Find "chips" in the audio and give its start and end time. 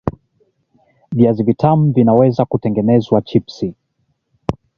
3.21-3.63